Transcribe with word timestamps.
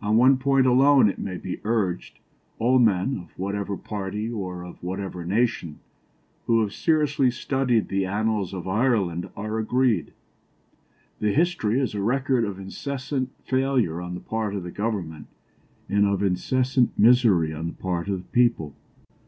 "On 0.00 0.16
one 0.16 0.38
point 0.38 0.66
alone 0.66 1.08
(it 1.08 1.20
may 1.20 1.36
be 1.36 1.60
urged) 1.62 2.18
all 2.58 2.80
men, 2.80 3.16
of 3.18 3.38
whatever 3.38 3.76
party 3.76 4.28
or 4.28 4.64
of 4.64 4.82
whatever 4.82 5.24
nation, 5.24 5.78
who 6.46 6.62
have 6.62 6.72
seriously 6.72 7.30
studied 7.30 7.86
the 7.86 8.04
annals 8.04 8.52
of 8.52 8.66
Ireland 8.66 9.30
are 9.36 9.58
agreed 9.58 10.14
the 11.20 11.30
history 11.30 11.78
is 11.78 11.94
a 11.94 12.02
record 12.02 12.44
of 12.44 12.58
incessant 12.58 13.30
failure 13.44 14.00
on 14.00 14.14
the 14.14 14.20
part 14.20 14.56
of 14.56 14.64
the 14.64 14.72
Government, 14.72 15.28
and 15.88 16.06
of 16.06 16.24
incessant 16.24 16.98
misery 16.98 17.52
on 17.52 17.68
the 17.68 17.74
part 17.74 18.08
of 18.08 18.18
the 18.18 18.28
people. 18.30 18.74